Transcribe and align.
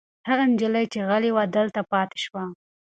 هغه 0.27 0.43
نجلۍ 0.51 0.85
چې 0.93 0.99
غلې 1.09 1.31
وه 1.35 1.43
دلته 1.57 1.81
پاتې 1.91 2.17
شوه. 2.25 2.43